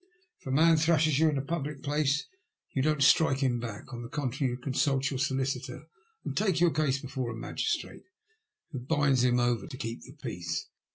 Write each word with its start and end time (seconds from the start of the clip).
If 0.39 0.47
a 0.47 0.51
man 0.51 0.77
thrashes 0.77 1.19
you 1.19 1.29
in 1.29 1.37
a 1.37 1.43
public 1.43 1.83
place, 1.83 2.25
you 2.71 2.81
don't 2.81 3.03
strike 3.03 3.41
him 3.43 3.59
back; 3.59 3.93
on 3.93 4.01
the 4.01 4.09
contrary, 4.09 4.53
you 4.53 4.57
consult 4.57 5.11
your 5.11 5.19
solicitor, 5.19 5.83
and 6.25 6.35
take 6.35 6.59
your 6.59 6.71
case 6.71 6.99
before 6.99 7.29
a 7.29 7.35
magistrate, 7.35 8.05
who 8.71 8.79
binds 8.79 9.23
him 9.23 9.39
over 9.39 9.67
to 9.67 9.77
keep 9.77 10.01
the 10.01 10.13
peace. 10.13 10.65